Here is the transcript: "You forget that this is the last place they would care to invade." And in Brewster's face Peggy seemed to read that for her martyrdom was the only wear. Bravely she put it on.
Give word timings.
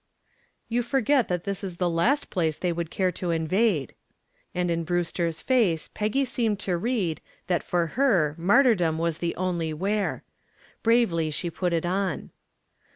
"You 0.67 0.81
forget 0.81 1.27
that 1.27 1.43
this 1.43 1.63
is 1.63 1.77
the 1.77 1.87
last 1.87 2.31
place 2.31 2.57
they 2.57 2.73
would 2.73 2.89
care 2.89 3.11
to 3.11 3.29
invade." 3.29 3.93
And 4.55 4.71
in 4.71 4.83
Brewster's 4.83 5.41
face 5.43 5.89
Peggy 5.93 6.25
seemed 6.25 6.57
to 6.61 6.75
read 6.75 7.21
that 7.45 7.61
for 7.61 7.85
her 7.85 8.33
martyrdom 8.39 8.97
was 8.97 9.19
the 9.19 9.35
only 9.35 9.75
wear. 9.75 10.23
Bravely 10.81 11.29
she 11.29 11.51
put 11.51 11.71
it 11.71 11.85
on. 11.85 12.31